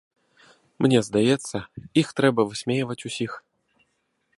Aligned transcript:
Мне 0.85 1.01
здаецца, 1.09 1.57
іх 2.03 2.07
трэба 2.21 2.41
высмейваць 2.51 3.01
усіх. 3.13 3.31